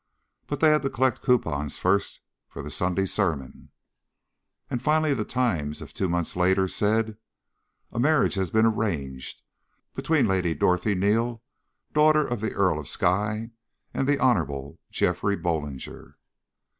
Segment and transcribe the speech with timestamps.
[0.47, 3.69] But they had to collect coupons first for The Sunday Sermon.
[4.67, 7.17] And finally The Times of two months later, said:
[7.91, 9.43] "A marriage has been arranged
[9.93, 11.43] between Lady Dorothy Neal,
[11.93, 13.51] daughter of the Earl of Skye,
[13.93, 14.79] and the Hon.
[14.89, 16.15] Geoffrey Bollinger."